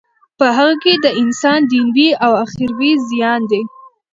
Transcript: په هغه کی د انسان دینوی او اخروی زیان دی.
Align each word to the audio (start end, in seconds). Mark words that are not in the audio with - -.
په 0.37 0.45
هغه 0.57 0.73
کی 0.83 0.93
د 1.03 1.05
انسان 1.21 1.59
دینوی 1.71 2.09
او 2.25 2.31
اخروی 2.45 2.91
زیان 3.09 3.41
دی. 3.51 3.61